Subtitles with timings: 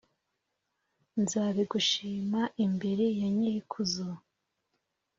[1.21, 4.07] Nzabigushima imbere ya nyirikuzo